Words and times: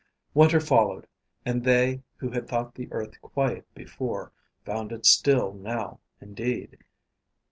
Winter 0.33 0.59
followed, 0.59 1.05
and 1.45 1.63
they, 1.63 2.01
who 2.15 2.31
had 2.31 2.47
thought 2.47 2.73
the 2.73 2.91
earth 2.91 3.21
quiet 3.21 3.71
before, 3.75 4.31
found 4.65 4.91
it 4.91 5.05
still 5.05 5.53
now 5.53 5.99
indeed. 6.19 6.79